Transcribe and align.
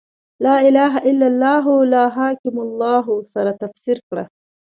«لا 0.43 0.53
اله 0.69 0.97
الا 1.09 1.27
الله» 1.27 1.65
له 1.65 1.89
«لا 1.93 2.05
حاکم 2.15 2.53
الا 2.59 2.65
الله» 2.69 3.05
سره 3.33 3.51
تفسیر 3.63 3.97
کړه. 4.09 4.23